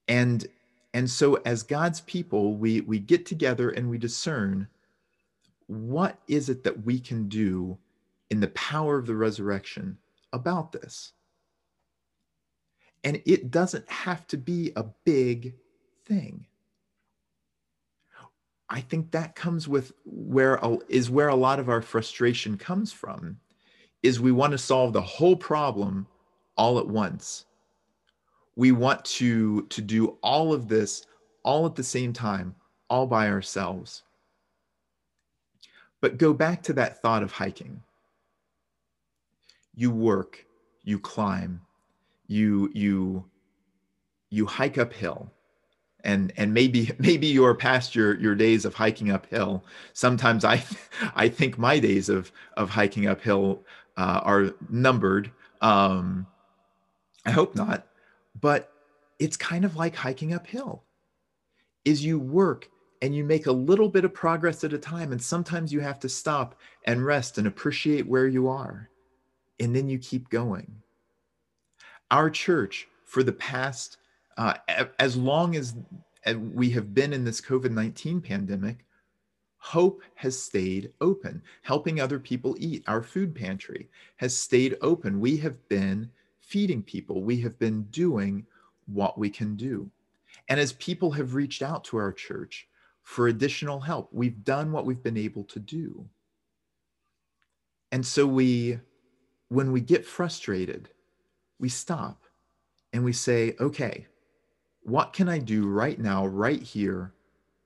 [0.09, 0.45] And,
[0.95, 4.67] and so, as God's people, we, we get together and we discern
[5.69, 7.79] what is it that we can do
[8.31, 9.97] in the power of the resurrection
[10.33, 11.13] about this.
[13.05, 15.55] And it doesn't have to be a big
[16.05, 16.47] thing.
[18.69, 23.39] I think that comes with where is where a lot of our frustration comes from
[24.05, 26.07] is we want to solve the whole problem
[26.57, 27.47] all at once.
[28.55, 31.07] We want to to do all of this
[31.43, 32.55] all at the same time,
[32.89, 34.05] all by ourselves.
[36.01, 37.83] But go back to that thought of hiking.
[39.75, 40.45] You work,
[40.85, 41.63] you climb,
[42.29, 43.25] you you
[44.31, 45.33] you hike uphill
[46.05, 50.63] and and maybe maybe you're past your your days of hiking uphill sometimes i
[51.17, 53.65] i think my days of of hiking uphill
[53.97, 55.31] uh, are numbered.
[55.61, 56.27] Um
[57.27, 57.87] i hope not
[58.41, 58.73] but
[59.19, 60.83] it's kind of like hiking uphill.
[61.85, 62.69] Is you work
[63.03, 66.01] and you make a little bit of progress at a time and sometimes you have
[66.01, 68.89] to stop and rest and appreciate where you are
[69.61, 70.83] and then you keep going.
[72.11, 73.99] Our church for the past
[74.37, 74.55] uh,
[74.99, 75.75] as long as
[76.53, 78.85] we have been in this COVID 19 pandemic,
[79.65, 82.85] Hope has stayed open, helping other people eat.
[82.87, 85.19] Our food pantry has stayed open.
[85.19, 88.45] We have been feeding people, we have been doing
[88.85, 89.91] what we can do.
[90.51, 92.69] And as people have reached out to our church
[93.05, 96.07] for additional help, we've done what we've been able to do.
[97.91, 98.79] And so we,
[99.49, 100.91] when we get frustrated,
[101.59, 102.23] we stop
[102.93, 104.09] and we say, okay,
[104.83, 107.15] what can I do right now, right here,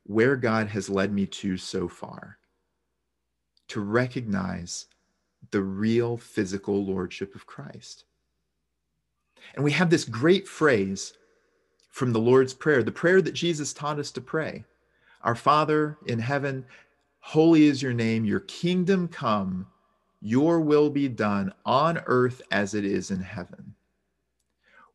[0.09, 2.39] where God has led me to so far?
[3.69, 4.87] To recognize
[5.51, 8.05] the real physical lordship of Christ.
[9.55, 11.13] And we have this great phrase
[11.91, 14.65] from the Lord's Prayer, the prayer that Jesus taught us to pray
[15.23, 16.65] Our Father in heaven,
[17.21, 19.67] holy is your name, your kingdom come,
[20.21, 23.75] your will be done on earth as it is in heaven.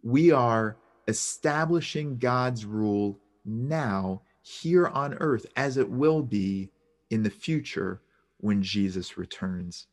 [0.02, 6.70] We are establishing God's rule now here on earth as it will be
[7.10, 8.02] in the future
[8.40, 9.88] when Jesus returns.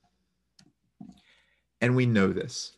[1.80, 2.76] And we know this.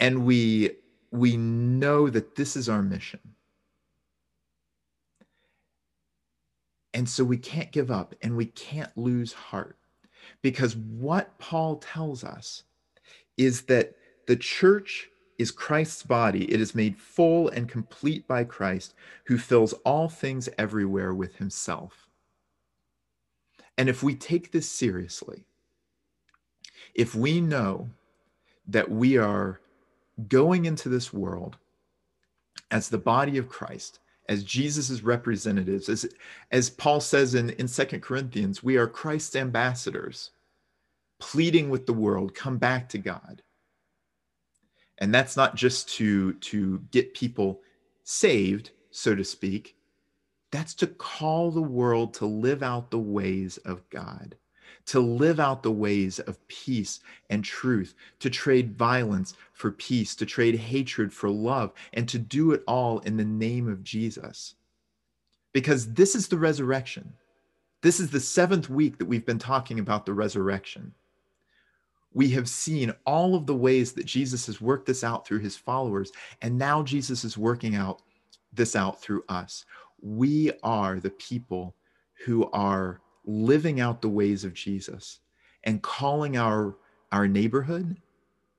[0.00, 0.72] And we
[1.10, 3.20] we know that this is our mission.
[6.94, 9.76] And so we can't give up and we can't lose heart
[10.42, 12.64] because what Paul tells us
[13.36, 13.94] is that
[14.26, 15.08] the church
[15.38, 16.52] is Christ's body.
[16.52, 22.08] It is made full and complete by Christ, who fills all things everywhere with himself.
[23.78, 25.44] And if we take this seriously,
[26.94, 27.88] if we know
[28.66, 29.60] that we are
[30.26, 31.56] going into this world
[32.72, 36.06] as the body of Christ, as Jesus' representatives, as,
[36.50, 40.32] as Paul says in, in 2 Corinthians, we are Christ's ambassadors,
[41.20, 43.42] pleading with the world, come back to God
[44.98, 47.62] And that's not just to, to get people
[48.04, 49.76] saved, so to speak.
[50.50, 54.36] That's to call the world to live out the ways of God,
[54.86, 60.26] to live out the ways of peace and truth, to trade violence for peace, to
[60.26, 64.54] trade hatred for love, and to do it all in the name of Jesus.
[65.52, 67.12] Because this is the resurrection.
[67.82, 70.94] This is the seventh week that we've been talking about the resurrection
[72.12, 75.56] we have seen all of the ways that Jesus has worked this out through his
[75.56, 76.10] followers.
[76.42, 78.02] And now Jesus is working out
[78.52, 79.64] this out through us.
[80.00, 81.74] We are the people
[82.24, 85.20] who are living out the ways of Jesus
[85.64, 86.76] and calling our,
[87.12, 87.96] our neighborhood,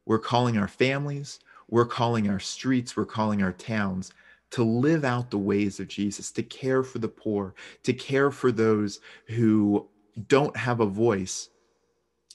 [0.05, 1.39] we're calling our families,
[1.69, 4.13] we're calling our streets, we're calling our towns
[4.51, 8.51] to live out the ways of Jesus, to care for the poor, to care for
[8.51, 9.87] those who
[10.27, 11.49] don't have a voice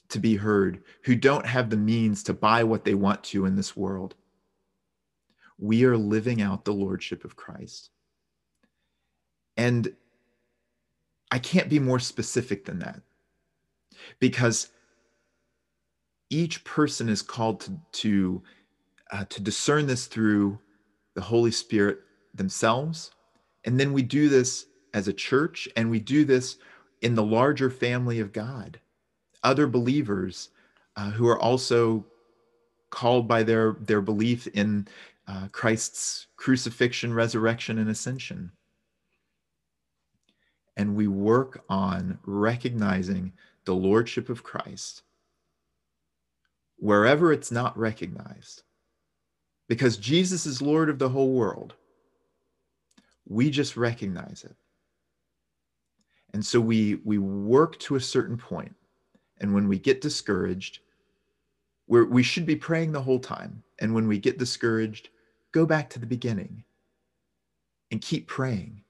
[0.09, 3.55] to be heard, who don't have the means to buy what they want to in
[3.55, 4.15] this world.
[5.57, 7.89] We are living out the Lordship of Christ.
[9.57, 9.93] And
[11.31, 13.01] I can't be more specific than that
[14.19, 14.69] because
[16.29, 18.43] each person is called to, to,
[19.11, 20.59] uh, to discern this through
[21.13, 21.99] the Holy Spirit
[22.33, 23.11] themselves.
[23.63, 26.57] And then we do this as a church and we do this
[27.01, 28.79] in the larger family of God
[29.45, 30.49] other believers
[30.97, 32.05] uh, who are also
[32.89, 34.87] called by their their belief in
[35.27, 38.51] uh, Christ's crucifixion, resurrection, and ascension.
[40.77, 43.33] And we work on recognizing
[43.63, 45.03] the lordship of Christ
[46.77, 48.63] wherever it's not recognized.
[49.67, 51.73] Because Jesus is Lord of the whole world.
[53.27, 54.55] We just recognize it.
[56.33, 58.75] And so we, we work to a certain point
[59.39, 60.79] and when we get discouraged,
[61.87, 63.63] we're, we should be praying the whole time.
[63.79, 65.09] And when we get discouraged,
[65.51, 66.63] go back to the beginning
[67.91, 68.81] and keep praying.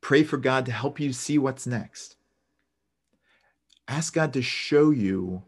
[0.00, 2.16] Pray for God to help you see what's next.
[3.88, 5.42] Ask God to show you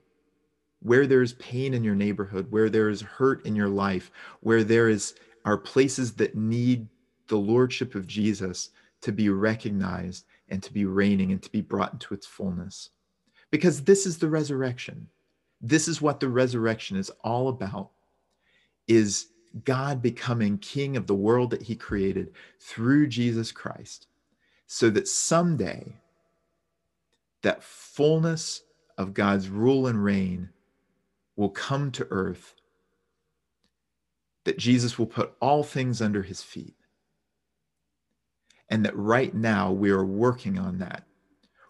[0.80, 4.10] where there's pain in your neighborhood, where there is hurt in your life,
[4.40, 5.14] where there is
[5.44, 6.88] are places that need
[7.28, 8.70] the lordship of Jesus
[9.00, 12.90] to be recognized and to be reigning and to be brought into its fullness
[13.50, 15.08] because this is the resurrection.
[15.60, 17.90] This is what the resurrection is all about
[18.88, 19.28] is
[19.64, 24.06] God becoming king of the world that he created through Jesus Christ
[24.66, 25.96] so that someday
[27.42, 28.62] that fullness
[28.98, 30.50] of God's rule and reign
[31.36, 32.54] will come to earth
[34.44, 36.76] that Jesus will put all things under his feet
[38.68, 41.05] and that right now we are working on that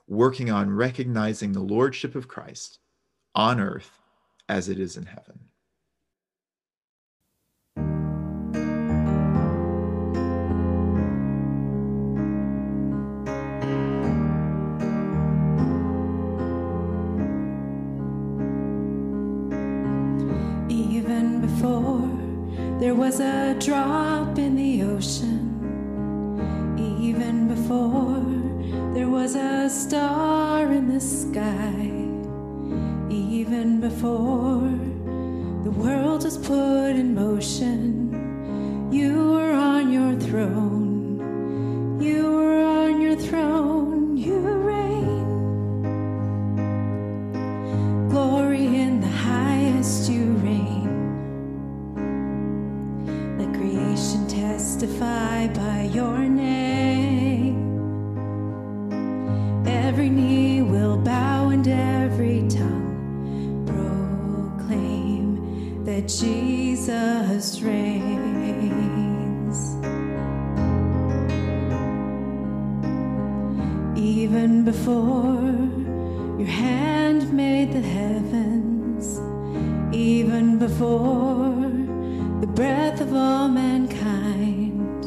[0.08, 2.78] working on recognizing the lordship of Christ
[3.34, 4.00] on earth
[4.48, 5.40] as it is in heaven.
[20.68, 22.08] Even before
[22.80, 25.52] there was a drop in the ocean,
[27.00, 28.35] even before
[29.16, 31.90] was a star in the sky,
[33.10, 34.68] even before
[35.64, 38.92] the world was put in motion.
[38.92, 42.55] You were on your throne, you were
[66.06, 68.16] Jesus reigns.
[73.98, 75.42] Even before
[76.38, 79.18] your hand made the heavens,
[79.92, 81.70] even before
[82.40, 85.04] the breath of all mankind,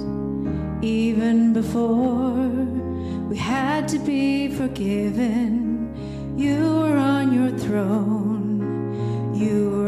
[0.84, 2.34] even before
[3.30, 5.94] we had to be forgiven.
[6.38, 9.34] You were on your throne.
[9.34, 9.79] You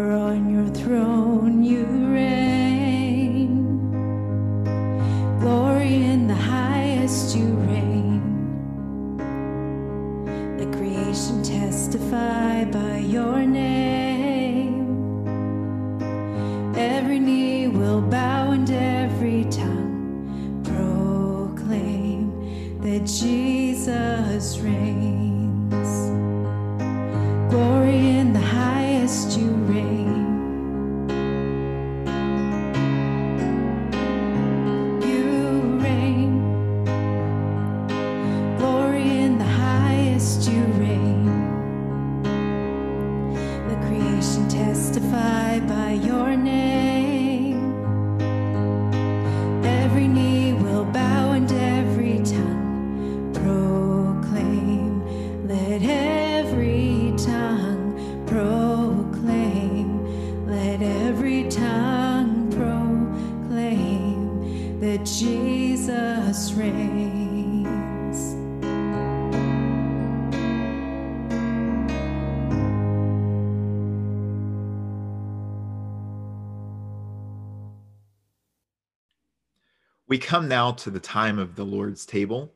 [80.31, 82.53] come now to the time of the Lord's table.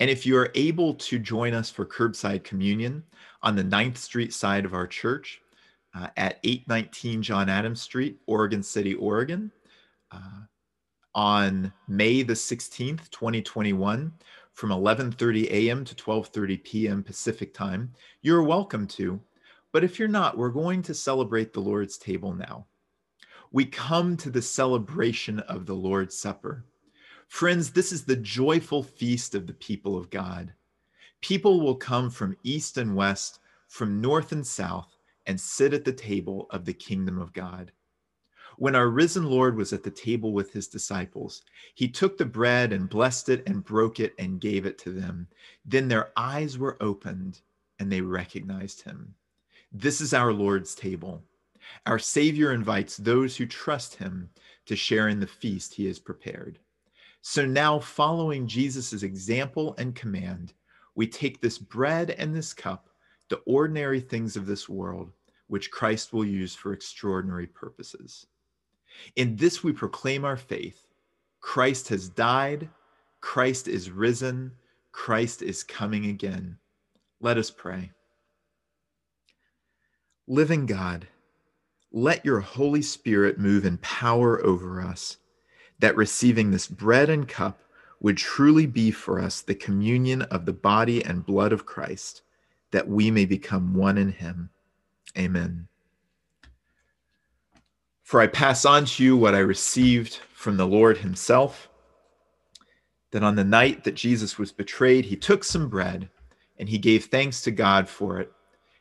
[0.00, 3.02] And if you are able to join us for curbside communion
[3.42, 5.42] on the 9th Street side of our church
[5.94, 9.52] uh, at 819 John Adams Street, Oregon City, Oregon,
[10.10, 10.46] uh,
[11.14, 14.10] on May the 16th, 2021,
[14.54, 15.84] from 11:30 a.m.
[15.84, 17.02] to 12:30 p.m.
[17.02, 17.92] Pacific time,
[18.22, 19.20] you're welcome to.
[19.70, 22.64] But if you're not, we're going to celebrate the Lord's table now.
[23.50, 26.64] We come to the celebration of the Lord's Supper.
[27.32, 30.52] Friends, this is the joyful feast of the people of God.
[31.22, 35.94] People will come from east and west, from north and south, and sit at the
[35.94, 37.72] table of the kingdom of God.
[38.58, 41.40] When our risen Lord was at the table with his disciples,
[41.74, 45.26] he took the bread and blessed it and broke it and gave it to them.
[45.64, 47.40] Then their eyes were opened
[47.78, 49.14] and they recognized him.
[49.72, 51.22] This is our Lord's table.
[51.86, 54.28] Our Savior invites those who trust him
[54.66, 56.58] to share in the feast he has prepared.
[57.24, 60.54] So now, following Jesus' example and command,
[60.96, 62.88] we take this bread and this cup,
[63.28, 65.12] the ordinary things of this world,
[65.46, 68.26] which Christ will use for extraordinary purposes.
[69.14, 70.86] In this, we proclaim our faith
[71.40, 72.68] Christ has died,
[73.20, 74.52] Christ is risen,
[74.90, 76.58] Christ is coming again.
[77.20, 77.92] Let us pray.
[80.26, 81.06] Living God,
[81.92, 85.18] let your Holy Spirit move in power over us
[85.82, 87.58] that receiving this bread and cup
[87.98, 92.22] would truly be for us the communion of the body and blood of Christ,
[92.70, 94.50] that we may become one in him.
[95.18, 95.66] Amen.
[98.04, 101.68] For I pass on to you what I received from the Lord himself
[103.10, 106.08] that on the night that Jesus was betrayed, he took some bread
[106.60, 108.30] and he gave thanks to God for it.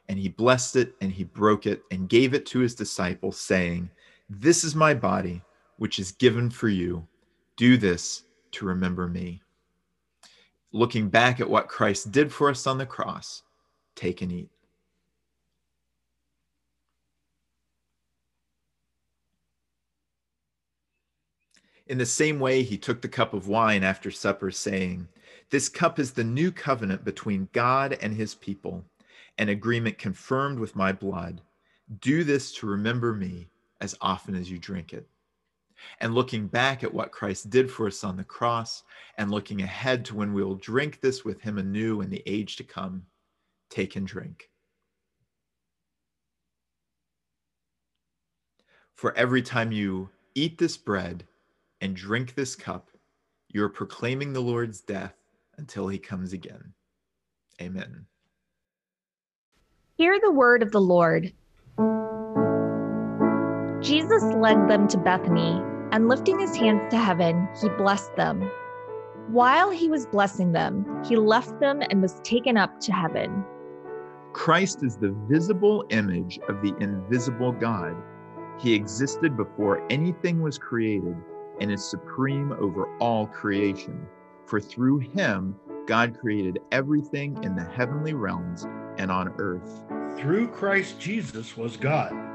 [0.07, 3.89] And he blessed it and he broke it and gave it to his disciples, saying,
[4.29, 5.41] This is my body
[5.81, 7.07] which is given for you.
[7.57, 8.21] Do this
[8.51, 9.41] to remember me.
[10.71, 13.41] Looking back at what Christ did for us on the cross,
[13.95, 14.51] take and eat.
[21.87, 25.07] In the same way, he took the cup of wine after supper, saying,
[25.49, 28.85] This cup is the new covenant between God and his people,
[29.39, 31.41] an agreement confirmed with my blood.
[32.01, 35.07] Do this to remember me as often as you drink it
[35.99, 38.83] and looking back at what Christ did for us on the cross
[39.17, 42.55] and looking ahead to when we will drink this with him anew in the age
[42.57, 43.03] to come,
[43.69, 44.49] take and drink.
[48.95, 51.25] For every time you eat this bread
[51.81, 52.89] and drink this cup,
[53.49, 55.15] you are proclaiming the Lord's death
[55.57, 56.73] until he comes again.
[57.61, 58.05] Amen.
[59.97, 61.33] Hear the word of the Lord.
[63.81, 65.59] Jesus led them to Bethany
[65.91, 68.47] and lifting his hands to heaven, he blessed them.
[69.29, 73.43] While he was blessing them, he left them and was taken up to heaven.
[74.33, 77.95] Christ is the visible image of the invisible God.
[78.59, 81.15] He existed before anything was created
[81.59, 84.05] and is supreme over all creation.
[84.45, 85.55] For through him,
[85.87, 88.67] God created everything in the heavenly realms
[88.99, 89.85] and on earth.
[90.19, 92.30] Through Christ Jesus was God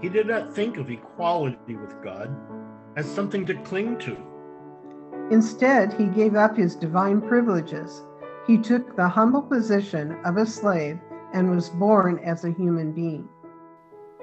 [0.00, 2.34] he did not think of equality with God
[2.96, 4.16] as something to cling to.
[5.30, 8.04] Instead, he gave up his divine privileges.
[8.46, 10.98] He took the humble position of a slave
[11.34, 13.28] and was born as a human being.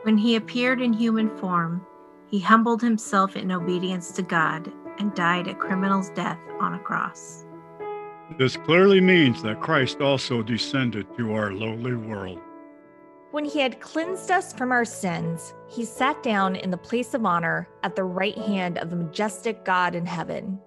[0.03, 1.86] When he appeared in human form,
[2.28, 7.45] he humbled himself in obedience to God and died a criminal's death on a cross.
[8.39, 12.39] This clearly means that Christ also descended to our lowly world.
[13.36, 17.25] When he had cleansed us from our sins, he sat down in the place of
[17.25, 20.57] honor at the right hand of the majestic God in heaven.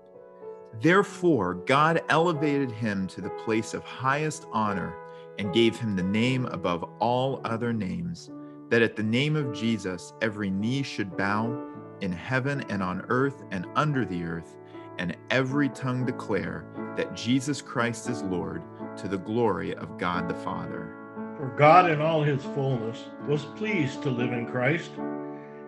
[0.83, 4.95] Therefore, God elevated him to the place of highest honor
[5.39, 8.31] and gave him the name above all other names,
[8.69, 11.59] that at the name of Jesus every knee should bow
[12.03, 14.59] in heaven and on earth and under the earth,
[14.99, 16.67] and every tongue declare
[16.99, 18.63] that Jesus Christ is Lord
[18.99, 20.98] to the glory of God the Father.
[21.39, 24.91] For God in all his fullness was pleased to live in Christ,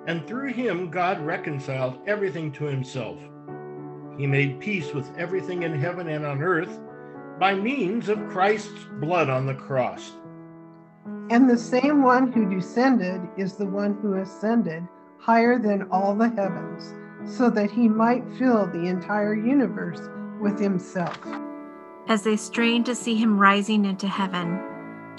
[0.08, 3.16] and through him God reconciled everything to himself.
[4.18, 6.80] He made peace with everything in heaven and on earth
[7.38, 10.10] by means of Christ's blood on the cross.
[11.30, 14.82] And the same one who descended is the one who ascended
[15.20, 16.94] higher than all the heavens,
[17.24, 20.00] so that he might fill the entire universe
[20.40, 21.16] with himself.
[22.08, 24.60] As they strained to see him rising into heaven,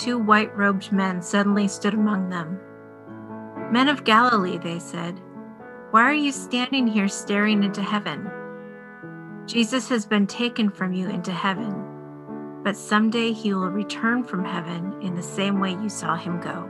[0.02, 2.60] two white robed men suddenly stood among them.
[3.72, 5.22] Men of Galilee, they said,
[5.92, 8.32] why are you standing here staring into heaven?
[9.46, 14.96] Jesus has been taken from you into heaven, but someday he will return from heaven
[15.02, 16.68] in the same way you saw him go.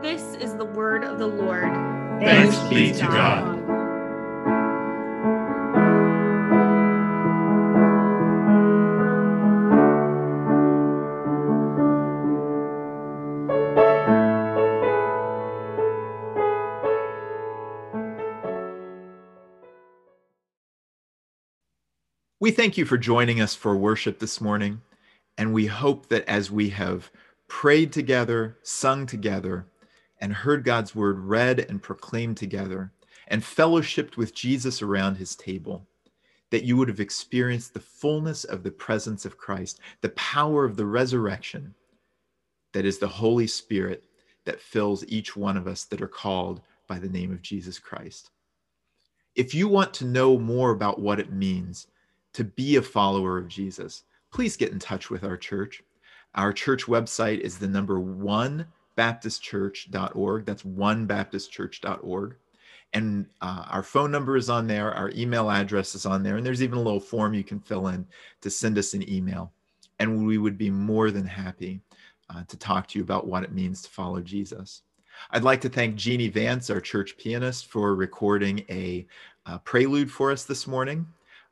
[0.00, 1.72] This is the word of the Lord.
[2.20, 3.63] Thanks be to God.
[22.44, 24.82] We thank you for joining us for worship this morning.
[25.38, 27.10] And we hope that as we have
[27.48, 29.64] prayed together, sung together,
[30.20, 32.92] and heard God's word read and proclaimed together,
[33.28, 35.86] and fellowshipped with Jesus around his table,
[36.50, 40.76] that you would have experienced the fullness of the presence of Christ, the power of
[40.76, 41.74] the resurrection
[42.74, 44.04] that is the Holy Spirit
[44.44, 48.32] that fills each one of us that are called by the name of Jesus Christ.
[49.34, 51.86] If you want to know more about what it means,
[52.34, 55.82] to be a follower of Jesus, please get in touch with our church.
[56.34, 58.66] Our church website is the number one
[58.96, 60.44] baptistchurch.org.
[60.44, 62.36] That's onebaptistchurch.org.
[62.92, 64.92] And uh, our phone number is on there.
[64.92, 66.36] Our email address is on there.
[66.36, 68.06] And there's even a little form you can fill in
[68.40, 69.52] to send us an email.
[69.98, 71.80] And we would be more than happy
[72.30, 74.82] uh, to talk to you about what it means to follow Jesus.
[75.30, 79.06] I'd like to thank Jeannie Vance, our church pianist, for recording a
[79.46, 81.06] uh, prelude for us this morning.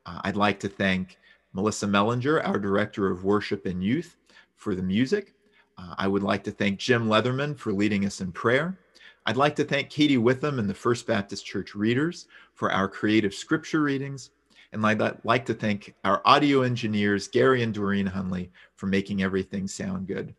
[0.05, 1.17] Uh, I'd like to thank
[1.53, 4.17] Melissa Mellinger, our Director of Worship and Youth,
[4.55, 5.33] for the music.
[5.77, 8.77] Uh, I would like to thank Jim Leatherman for leading us in prayer.
[9.25, 13.33] I'd like to thank Katie Witham and the First Baptist Church readers for our creative
[13.33, 14.31] scripture readings.
[14.73, 19.67] And I'd like to thank our audio engineers, Gary and Doreen Hunley, for making everything
[19.67, 20.33] sound good.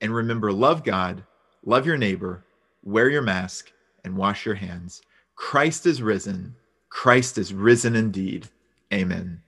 [0.00, 1.24] And remember, love God,
[1.64, 2.44] love your neighbor,
[2.84, 3.72] wear your mask,
[4.04, 5.02] and wash your hands.
[5.34, 6.54] Christ is risen.
[6.90, 8.48] Christ is risen indeed.
[8.92, 9.42] Amen.